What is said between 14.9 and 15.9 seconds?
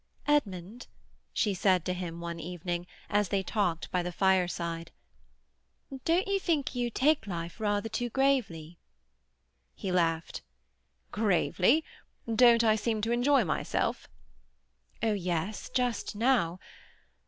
"Oh yes;